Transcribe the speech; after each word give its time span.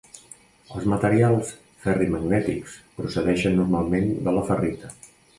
Els 0.75 0.85
materials 0.91 1.49
ferrimagnètics 1.83 2.77
procedeixen 3.01 3.57
normalment 3.59 4.09
de 4.29 4.33
la 4.39 4.43
ferrita. 4.49 4.91